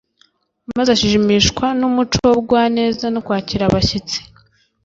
[0.77, 4.19] maze ashimishwa n umuco w ubugwaneza no kwakira abashyitsi